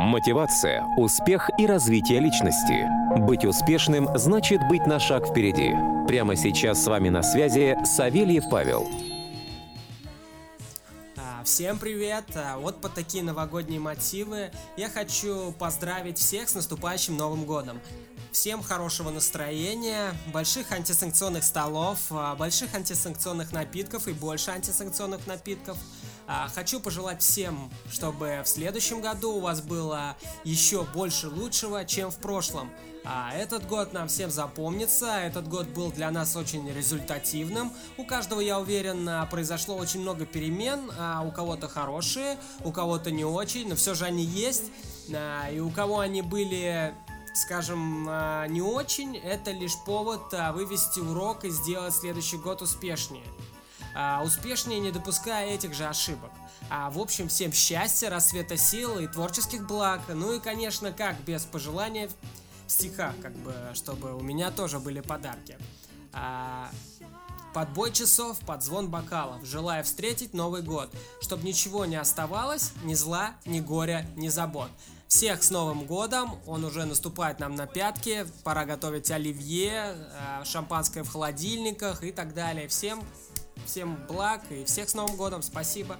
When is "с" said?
6.82-6.86, 16.48-16.54, 75.42-75.50, 84.88-84.94